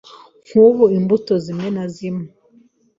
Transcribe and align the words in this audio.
nkubu 0.47 0.83
imbuto 0.97 1.33
zimwe 1.45 1.67
na 1.75 1.85
zimwe 1.93 2.27